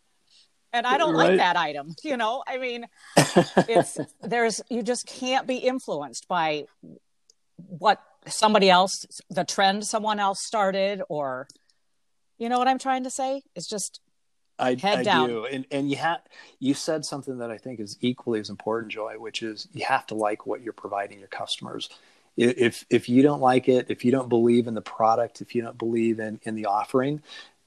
[0.73, 1.29] And I don't right.
[1.29, 2.43] like that item, you know.
[2.45, 6.65] I mean, it's there's you just can't be influenced by
[7.55, 11.47] what somebody else, the trend someone else started, or
[12.37, 13.41] you know what I'm trying to say?
[13.55, 14.01] It's just
[14.59, 15.29] I, Head I down.
[15.29, 16.19] do, and and you have
[16.59, 20.05] you said something that I think is equally as important, Joy, which is you have
[20.07, 21.89] to like what you're providing your customers.
[22.37, 25.63] If if you don't like it, if you don't believe in the product, if you
[25.63, 27.21] don't believe in in the offering,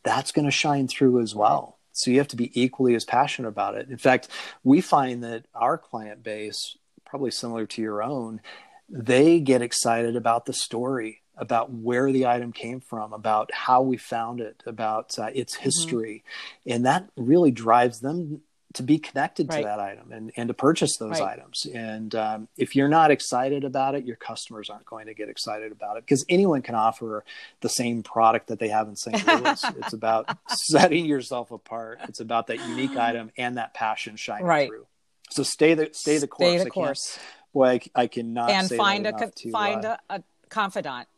[0.05, 1.77] that's going to shine through as well.
[1.93, 3.89] So you have to be equally as passionate about it.
[3.91, 4.29] In fact,
[4.63, 8.41] we find that our client base, probably similar to your own,
[8.89, 13.97] they get excited about the story, about where the item came from, about how we
[13.97, 15.65] found it, about uh, its Mm-hmm.
[15.65, 16.25] history,
[16.65, 18.41] and that really drives them
[18.75, 19.59] to be connected Right.
[19.59, 21.39] to that item and, and to purchase those Right.
[21.39, 21.67] items.
[21.67, 25.73] And um, if you're not excited about it, your customers aren't going to get excited
[25.73, 27.25] about it because anyone can offer
[27.63, 29.27] the same product that they have in St.
[29.27, 29.65] Louis.
[29.79, 31.99] it's about setting yourself apart.
[32.09, 34.69] It's about that unique item and that passion shining Right.
[34.69, 34.87] through.
[35.31, 36.49] So stay the stay the course.
[36.49, 37.19] Stay the I course.
[37.53, 41.09] Boy, I, I cannot and find a to, find uh, a, a confidant.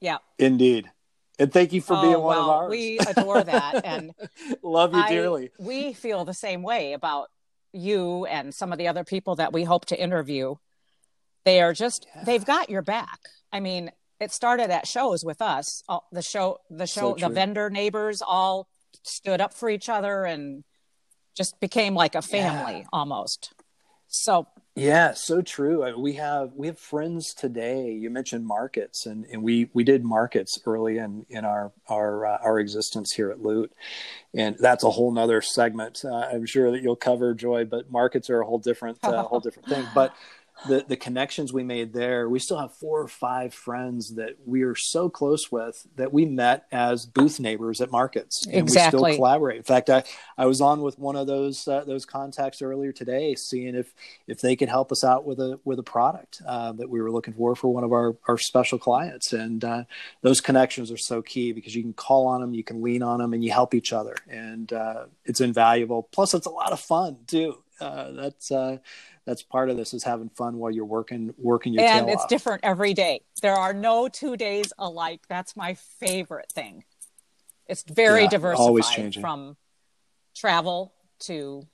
[0.00, 0.18] Yeah.
[0.38, 0.90] indeed.
[1.38, 2.70] And thank you for oh, being one well, of ours.
[2.70, 4.12] We adore that, and
[4.62, 5.50] Love you I- dearly.
[5.58, 7.28] we feel the same way about
[7.72, 10.56] you and some of the other people that we hope to interview.
[11.44, 12.24] They are just Yeah.
[12.24, 13.20] they've got your back.
[13.52, 15.82] I mean, it started at shows with us.
[15.88, 18.68] All, the show, the show, the vendor neighbors all
[19.04, 20.64] stood up for each other and
[21.36, 22.86] just became like a family Yeah.
[22.92, 23.52] almost.
[24.08, 24.48] So
[24.78, 25.82] Yeah, so true.
[25.82, 27.90] I- We have we have friends today.
[27.92, 32.38] You mentioned markets, and, and we we did markets early in in our our uh,
[32.42, 33.72] our existence here at Loot,
[34.34, 36.02] and that's a whole nother segment.
[36.04, 39.40] Uh, I'm sure that you'll cover Joy, but markets are a whole different uh, whole
[39.46, 39.84] different thing.
[39.94, 40.14] But
[40.66, 44.62] the the connections we made there, we still have four or five friends that we
[44.62, 49.04] are so close with that we met as booth neighbors at markets, and we still
[49.04, 49.58] collaborate.
[49.58, 50.02] In fact, I
[50.36, 53.94] I was on with one of those uh, those contacts earlier today, seeing if
[54.26, 57.10] if they could help us out with a with a product uh, that we were
[57.10, 59.32] looking for for one of our our special clients.
[59.32, 59.84] And uh,
[60.22, 63.18] those connections are so key because you can call on them, you can lean on
[63.18, 66.08] them, and you help each other, and uh, it's invaluable.
[66.10, 67.62] Plus, it's a lot of fun too.
[67.80, 68.78] Uh, that's uh,
[69.28, 72.28] that's part of this is having fun while you're working working your and it's off.
[72.30, 73.20] different every day.
[73.42, 75.20] There are no two days alike.
[75.28, 76.84] That's my favorite thing.
[77.66, 79.20] It's very Yeah, diversified always changing.
[79.20, 79.58] from
[80.34, 81.66] travel to,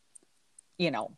[0.79, 1.13] you know,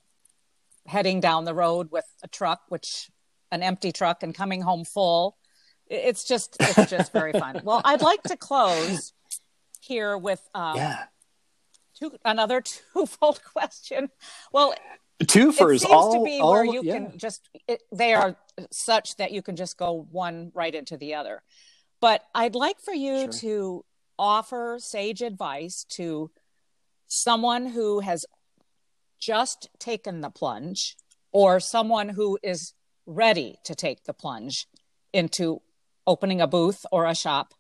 [0.87, 3.11] heading down the road with a truck, which
[3.51, 5.39] an empty truck and coming home full.
[5.87, 7.61] It's just it's just very fun.
[7.65, 9.15] Well, I'd like to close
[9.81, 11.05] here with um, Yeah,
[11.99, 12.61] two, another
[12.93, 14.11] twofold question.
[14.53, 14.75] Well,
[15.25, 15.77] twofers.
[15.77, 16.95] it seems all to be all, where you yeah.
[16.95, 18.37] can just it, they are
[18.71, 21.43] such that you can just go one right into the other
[22.01, 23.33] but i'd like for you Sure.
[23.33, 23.85] to
[24.19, 26.31] offer sage advice to
[27.07, 28.27] someone who has
[29.19, 30.97] just taken the plunge
[31.33, 32.75] or someone who is
[33.07, 34.67] ready to take the plunge
[35.13, 35.63] into
[36.07, 37.55] opening a booth or a shop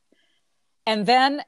[0.87, 1.43] and then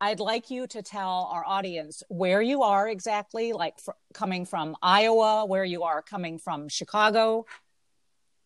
[0.00, 4.76] I'd like you to tell our audience where you are exactly, like fr- coming from
[4.82, 7.44] Iowa, where you are coming from Chicago.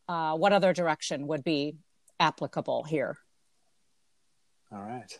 [0.08, 1.76] Uh, what other direction would be
[2.18, 3.16] applicable here?
[4.72, 5.18] All right.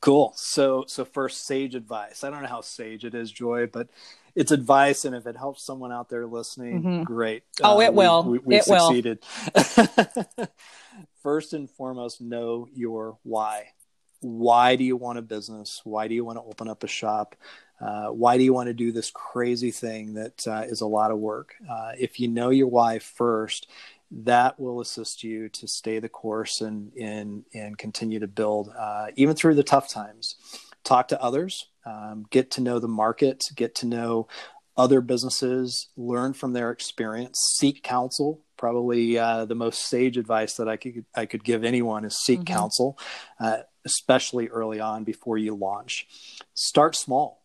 [0.00, 0.32] Cool.
[0.36, 2.22] So so first sage advice.
[2.24, 3.88] I don't know how sage it is, Joy, but
[4.34, 7.04] it's advice and if it helps someone out there listening, Mhm.
[7.04, 7.42] great.
[7.62, 8.24] Oh, it we- will.
[8.24, 8.86] We, we, It will.
[8.88, 9.24] succeeded.
[11.22, 13.68] first and foremost, know your why.
[14.20, 15.80] Why do you want a business?
[15.84, 17.36] Why do you want to open up a shop?
[17.80, 21.12] Uh, why do you want to do this crazy thing that uh, is a lot
[21.12, 21.54] of work?
[21.70, 23.68] Uh, if you know your why first,
[24.10, 29.06] that will assist you to stay the course and and and continue to build uh,
[29.16, 30.34] even through the tough times.
[30.82, 34.26] Talk to others, um, get to know the market, get to know
[34.76, 38.40] other businesses, learn from their experience, seek counsel.
[38.56, 42.40] Probably uh, the most sage advice that I could I could give anyone is seek
[42.40, 42.46] Mhm.
[42.46, 42.98] counsel,
[43.38, 46.06] uh, especially early on before you launch.
[46.52, 47.37] Start small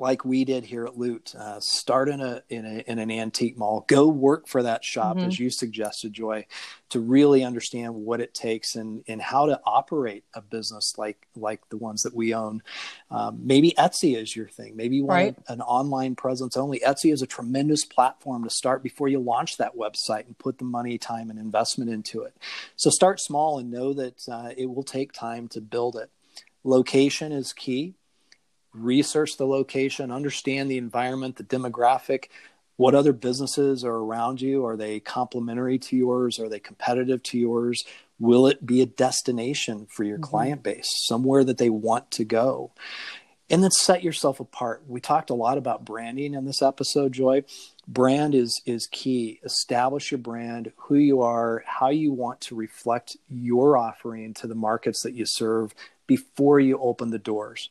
[0.00, 1.34] like we did here at Loot.
[1.34, 3.84] Uh, start in a, in a in an antique mall.
[3.88, 5.26] Go work for that shop, Mhm.
[5.26, 6.46] as you suggested, Joy,
[6.90, 11.68] to really understand what it takes and and how to operate a business like like
[11.68, 12.62] the ones that we own.
[13.10, 14.76] Um, maybe Etsy is your thing.
[14.76, 15.36] Maybe you want Right.
[15.48, 16.80] an online presence only.
[16.80, 20.64] Etsy is a tremendous platform to start before you launch that website and put the
[20.64, 22.34] money, time, and investment into it.
[22.76, 26.10] So start small and know that uh, it will take time to build it.
[26.64, 27.94] Location is key
[28.72, 32.26] research the location, understand the environment, the demographic,
[32.76, 34.64] what other businesses are around you.
[34.64, 36.38] Are they complementary to yours?
[36.38, 37.84] Are they competitive to yours?
[38.20, 40.22] Will it be a destination for your Mhm.
[40.22, 42.70] client base, somewhere that they want to go?
[43.50, 44.82] And then set yourself apart.
[44.86, 47.44] We talked a lot about branding in this episode, Joy.
[47.86, 49.40] Brand is is key.
[49.42, 54.54] Establish your brand, who you are, how you want to reflect your offering to the
[54.54, 55.74] markets that you serve
[56.06, 57.70] before you open the doors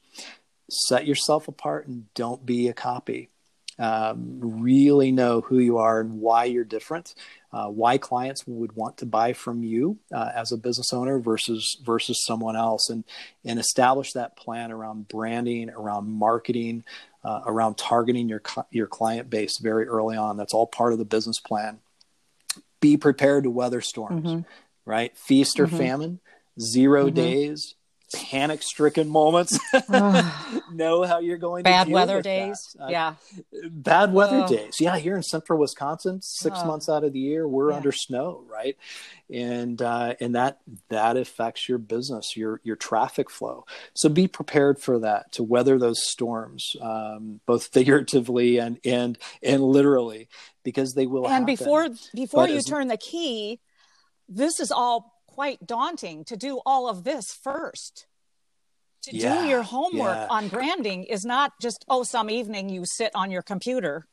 [0.70, 3.30] set yourself apart and don't be a copy.
[3.80, 7.14] Um, really know who you are and why you're different,
[7.54, 11.78] uh, why clients would want to buy from you uh, as a business owner versus
[11.86, 13.04] versus someone else, and
[13.46, 16.86] and establish that plan around branding, around marketing,
[17.24, 18.42] uh, around targeting your
[18.72, 20.38] your client base very early on.
[20.38, 21.78] That's all part of the business plan.
[22.80, 24.42] Be prepared to weather storms, mm-hmm.
[24.90, 25.16] right?
[25.16, 25.78] Feast or mm-hmm.
[25.78, 26.20] famine,
[26.60, 27.16] 0 mm-hmm.
[27.16, 27.76] days,
[28.14, 29.60] panic stricken moments.
[30.72, 32.76] Know how you're going to bad weather days.
[32.80, 33.16] Uh, yeah.
[33.70, 34.76] bad weather days.
[34.80, 37.78] Yeah here in central wisconsin six months out of the year we're yeah.
[37.78, 38.78] under snow right?
[39.30, 43.66] And uh, and that that affects your business your your traffic flow.
[43.94, 49.64] So be prepared for that to weather those storms um, both figuratively and and and
[49.64, 50.28] literally
[50.64, 51.46] because they will and happen.
[51.46, 53.60] before before but you as, turn the key
[54.30, 58.08] this is all quite daunting to do all of this first.
[59.04, 60.28] To yeah, do your homework yeah.
[60.32, 64.08] on branding is not just oh some evening you sit on your computer.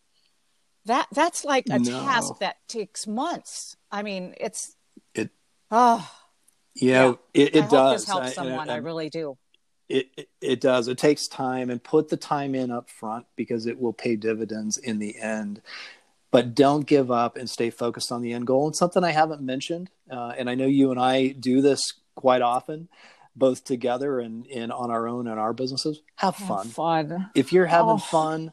[0.84, 1.90] That that's like a no.
[1.90, 3.74] task that takes months.
[3.90, 4.76] I mean, it's
[5.14, 5.30] it
[5.70, 6.06] oh
[6.74, 7.14] yeah, yeah.
[7.32, 8.04] it, it I does.
[8.04, 8.68] helps someone.
[8.68, 9.38] I, I, I really do.
[9.88, 10.88] It, it, it does.
[10.88, 14.76] It takes time, and put the time in up front because it will pay dividends
[14.76, 15.62] in the end
[16.34, 18.66] but don't give up and stay focused on the end goal.
[18.66, 21.80] And something I haven't mentioned, uh, and I know you and I do this
[22.16, 22.88] quite often,
[23.36, 26.02] both together and, and on our own and our businesses.
[26.16, 26.66] Have fun.
[26.66, 27.30] Have fun.
[27.36, 27.98] If you're having oh.
[27.98, 28.52] fun,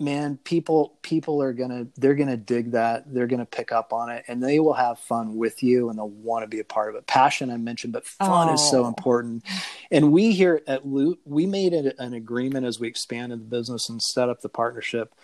[0.00, 3.14] man, people people are gonna they're gonna dig that.
[3.14, 6.08] They're gonna pick up on it, and they will have fun with you, and they'll
[6.08, 7.06] want to be a part of it.
[7.06, 8.54] Passion I mentioned, but fun oh.
[8.54, 8.88] is so oh.
[8.88, 9.44] important.
[9.92, 14.02] And we here at Loot, we made an agreement as we expanded the business and
[14.02, 15.14] set up the partnership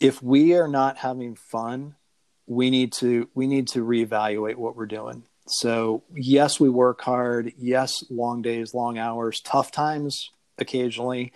[0.00, 1.94] if we are not having fun,
[2.46, 5.24] we need to we need to reevaluate what we're doing.
[5.46, 7.52] So yes, we work hard.
[7.58, 11.32] Yes, long days, long hours, tough times occasionally,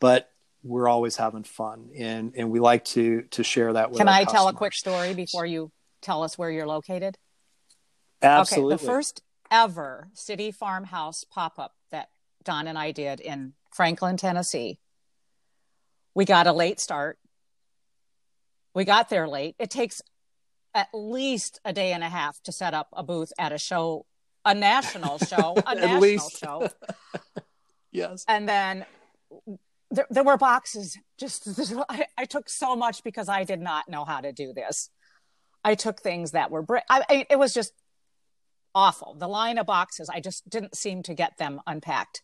[0.00, 0.30] but
[0.62, 3.98] we're always having fun, and and we like to to share that with.
[3.98, 4.32] Can I customers.
[4.32, 7.16] tell a quick story before you tell us where you're located?
[8.22, 8.74] Absolutely.
[8.74, 12.08] Okay, the first ever city farmhouse pop up that
[12.42, 14.80] Don and I did in Franklin, Tennessee.
[16.14, 17.18] We got a late start
[18.76, 19.56] we got there late.
[19.58, 20.02] It takes
[20.74, 24.04] at least a day and a half to set up a booth at a show,
[24.44, 26.38] a national show, a national least.
[26.38, 26.68] show.
[27.90, 28.26] yes.
[28.28, 28.84] And then
[29.90, 30.98] there, there were boxes.
[31.18, 31.48] Just
[31.88, 34.90] I, I, took so much because I did not know how to do this.
[35.64, 37.72] I took things that were I, I, it was just
[38.74, 39.14] awful.
[39.14, 42.20] The line of boxes, I just didn't seem to get them unpacked.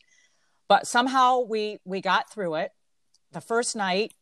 [0.69, 2.73] But somehow we we got through it.
[3.33, 4.13] The first night,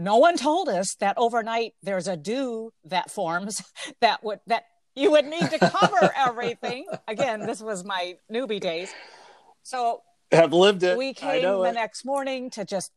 [0.00, 3.62] no one told us that overnight there's a dew that forms
[4.00, 4.64] that would that
[4.96, 6.86] you would need to cover everything.
[7.06, 8.92] Again, this was my newbie days.
[9.62, 10.96] So have lived it.
[10.96, 11.72] We came the it.
[11.74, 12.92] next morning to just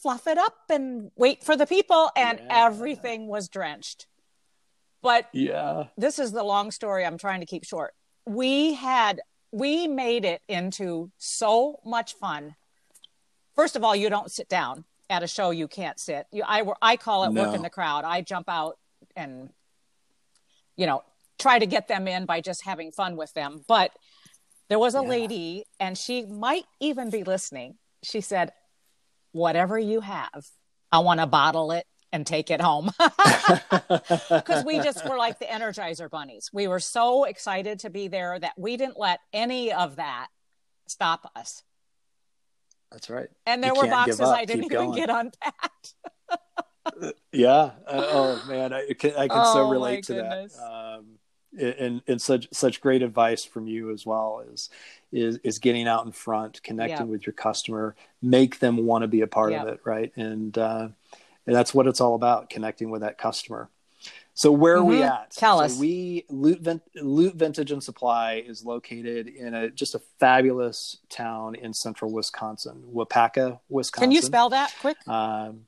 [0.00, 2.66] fluff it up and wait for the people, and yeah.
[2.66, 4.06] everything was drenched.
[5.00, 7.94] But yeah, this is the long story I'm trying to keep short.
[8.26, 9.20] We had
[9.52, 12.56] we made it into so much fun.
[13.54, 16.26] First of all, you don't sit down at a show you can't sit.
[16.32, 17.44] You, I I call it no.
[17.44, 18.04] working the crowd.
[18.04, 18.78] I jump out
[19.16, 19.50] and
[20.76, 21.02] you know
[21.38, 23.64] try to get them in by just having fun with them.
[23.66, 23.92] But
[24.68, 25.08] there was a yeah.
[25.08, 27.76] lady, and she might even be listening.
[28.02, 28.52] She said,
[29.32, 30.46] "Whatever you have,
[30.90, 32.90] I want to bottle it and take it home."
[34.28, 36.50] Because we just were like the Energizer bunnies.
[36.52, 40.28] We were so excited to be there that we didn't let any of that
[40.86, 41.62] stop us.
[42.92, 43.28] That's right.
[43.46, 44.94] And there you were boxes I didn't even going.
[44.94, 45.94] get unpacked.
[47.32, 47.70] yeah.
[47.86, 50.56] Uh, oh man, I can, I can oh, so relate to goodness.
[50.56, 50.64] that.
[50.64, 51.06] Um,
[51.58, 54.70] and, and such such great advice from you as well is
[55.12, 57.12] is is getting out in front, connecting yeah.
[57.12, 59.62] with your customer, make them want to be a part yeah.
[59.62, 60.12] of it, right?
[60.16, 60.88] And uh,
[61.46, 63.68] and that's what it's all about, connecting with that customer.
[64.34, 64.82] So where mm-hmm.
[64.82, 65.04] are we mm-hmm.
[65.04, 65.30] at?
[65.32, 65.78] Tell so us.
[65.78, 66.66] We Loot,
[66.96, 72.82] Loot Vintage and Supply is located in a just a fabulous town in central Wisconsin,
[72.92, 74.04] Waupaca, Wisconsin.
[74.04, 74.96] Can you spell that quick?
[75.06, 75.66] Um,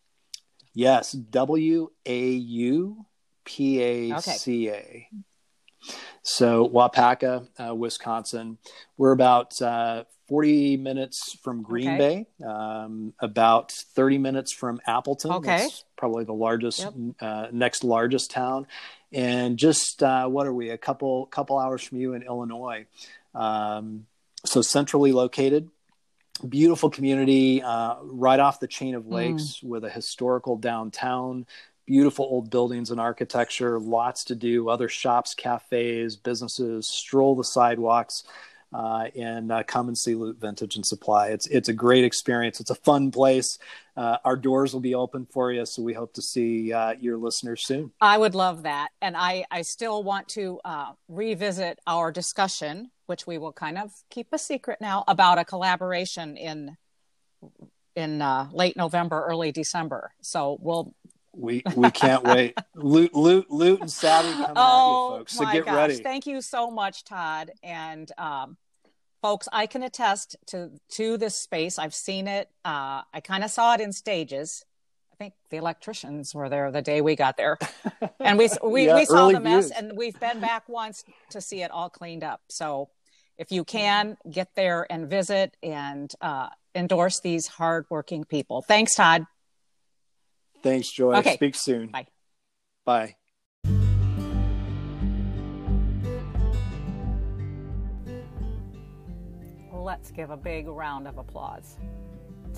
[0.73, 3.07] yes, W A U
[3.45, 5.09] P A C A.
[6.23, 8.57] So Waupaca, uh, Wisconsin.
[8.97, 12.27] We're about uh, 40 minutes from Green okay.
[12.41, 15.33] Bay, um, about 30 minutes from Appleton.
[15.33, 15.59] Okay.
[15.59, 16.95] That's probably the largest, yep.
[17.21, 18.67] uh, next largest town.
[19.13, 22.87] And just, uh, what are we, a couple, couple hours from you in Illinois.
[23.35, 24.07] Um,
[24.45, 25.69] so centrally located,
[26.49, 29.65] beautiful community, uh, right off the chain of lakes mm.
[29.65, 31.47] with a historical downtown,
[31.87, 38.25] beautiful old buildings and architecture, lots to do, other shops, cafes, businesses, stroll the sidewalks
[38.75, 41.29] uh, and uh, come and see Loot Vintage and Supply.
[41.29, 42.59] It's it's a great experience.
[42.59, 43.57] It's a fun place.
[43.97, 47.17] Uh, our doors will be open for you, so we hope to see uh, your
[47.17, 47.93] listeners soon.
[48.01, 53.29] I would love that, and I I still want to uh, revisit our discussion, which
[53.29, 56.77] we will kind of keep a secret now about a collaboration in
[57.95, 60.11] in uh, late November, early December.
[60.21, 60.93] So we'll
[61.33, 62.59] we we can't wait.
[62.75, 65.33] Loot, Lute, Loot, and Savvy coming oh, at you, folks.
[65.37, 65.77] So get gosh.
[65.77, 65.95] ready.
[65.97, 67.53] Thank you so much, Todd.
[67.63, 68.57] And um,
[69.25, 71.79] folks, I can attest to to this space.
[71.79, 72.51] I've seen it.
[72.63, 74.67] Uh, I kind of saw it in stages.
[75.15, 77.57] I think the electricians were there the day we got there,
[78.21, 79.69] and we we, yeah, we saw the mess.
[79.69, 79.71] Views.
[79.71, 82.43] And we've been back once to see it all cleaned up.
[82.51, 82.91] So
[83.39, 88.61] if you can get there and visit and uh, endorse these hardworking people.
[88.61, 89.25] Thanks, Todd.
[90.63, 91.15] Thanks, Joy.
[91.15, 91.35] Okay.
[91.35, 91.87] Speak soon.
[91.89, 92.07] Bye.
[92.85, 93.17] Bye.
[99.85, 101.77] Let's give a big round of applause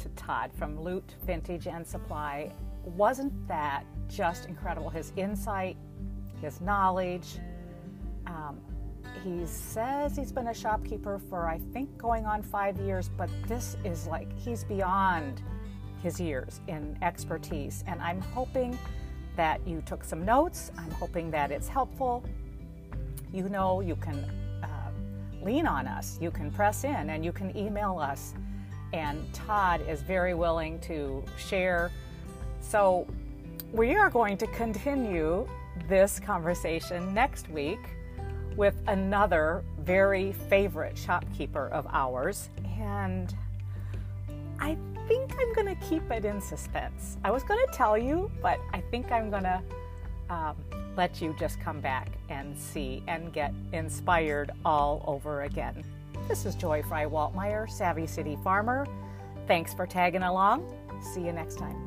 [0.01, 2.53] to Todd from Loot Vintage and Supply.
[2.85, 4.91] Wasn't that just incredible?
[4.91, 5.77] His insight,
[6.41, 7.41] his knowledge.
[8.29, 8.61] Um,
[9.24, 13.77] he says he's been a shopkeeper for, I think, going on five years, but this
[13.83, 15.43] is like he's beyond
[16.05, 17.83] his years in expertise.
[17.89, 18.79] And I'm hoping
[19.35, 20.70] that you took some notes.
[20.79, 22.22] I'm hoping that it's helpful.
[23.33, 24.45] You know, you can
[25.47, 28.34] lean on us, you can press in, and you can email us.
[28.92, 31.90] And Todd is very willing to share.
[32.61, 33.07] So,
[33.72, 35.49] we are going to continue
[35.88, 37.80] this conversation next week
[38.57, 42.49] with another very favorite shopkeeper of ours.
[42.78, 43.34] And
[44.59, 44.76] I
[45.07, 47.18] think I'm going to keep it in suspense.
[47.22, 49.62] I was going to tell you, but I think I'm going to
[50.31, 50.57] um,
[50.97, 55.85] let you just come back and see and get inspired all over again.
[56.29, 58.87] This is Joy Fry Waltmeyer, Savvy City Farmer.
[59.47, 60.74] Thanks for tagging along.
[61.14, 61.86] See you next time.